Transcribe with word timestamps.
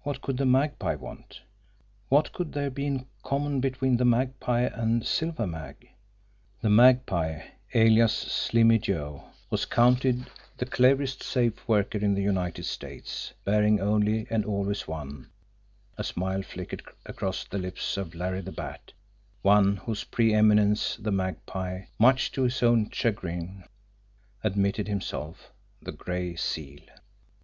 What 0.00 0.22
could 0.22 0.38
the 0.38 0.44
Magpie 0.44 0.96
want? 0.96 1.42
What 2.08 2.32
could 2.32 2.50
there 2.52 2.68
be 2.68 2.84
in 2.84 3.06
common 3.22 3.60
between 3.60 3.96
the 3.96 4.04
Magpie 4.04 4.62
and 4.62 5.06
Silver 5.06 5.46
Mag? 5.46 5.88
The 6.62 6.68
Magpie, 6.68 7.42
alias 7.72 8.12
Slimmy 8.12 8.80
Joe, 8.80 9.22
was 9.50 9.64
counted 9.64 10.28
the 10.56 10.66
cleverest 10.66 11.22
safe 11.22 11.68
worker 11.68 11.98
in 11.98 12.14
the 12.14 12.22
United 12.24 12.64
States, 12.66 13.34
barring 13.44 13.78
only 13.80 14.26
and 14.30 14.44
always 14.44 14.88
one 14.88 15.30
a 15.96 16.02
smile 16.02 16.42
flickered 16.42 16.82
across 17.06 17.44
the 17.44 17.58
lips 17.58 17.96
of 17.96 18.16
Larry 18.16 18.40
the 18.40 18.50
Bat 18.50 18.92
one 19.42 19.76
whose 19.76 20.02
pre 20.02 20.34
eminence 20.34 20.96
the 20.96 21.12
Magpie, 21.12 21.82
much 22.00 22.32
to 22.32 22.42
his 22.42 22.64
own 22.64 22.90
chagrin, 22.90 23.62
admitted 24.42 24.88
himself 24.88 25.52
the 25.80 25.92
Gray 25.92 26.34
Seal! 26.34 26.80